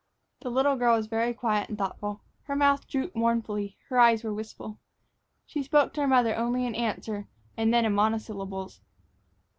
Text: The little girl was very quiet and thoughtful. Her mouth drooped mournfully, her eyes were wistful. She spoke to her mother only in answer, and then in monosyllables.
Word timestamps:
The 0.39 0.49
little 0.49 0.75
girl 0.77 0.95
was 0.97 1.05
very 1.05 1.31
quiet 1.31 1.69
and 1.69 1.77
thoughtful. 1.77 2.21
Her 2.45 2.55
mouth 2.55 2.87
drooped 2.87 3.15
mournfully, 3.15 3.77
her 3.89 3.99
eyes 3.99 4.23
were 4.23 4.33
wistful. 4.33 4.79
She 5.45 5.61
spoke 5.61 5.93
to 5.93 6.01
her 6.01 6.07
mother 6.07 6.35
only 6.35 6.65
in 6.65 6.73
answer, 6.73 7.27
and 7.55 7.71
then 7.71 7.85
in 7.85 7.93
monosyllables. 7.93 8.81